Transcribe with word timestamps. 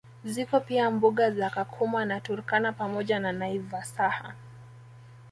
Zipo 0.25 0.59
pia 0.59 0.91
mbuga 0.91 1.31
za 1.31 1.49
Kakuma 1.49 2.05
na 2.05 2.21
Turkana 2.21 2.73
pamoja 2.73 3.19
na 3.19 3.31
Naivasaha 3.31 4.33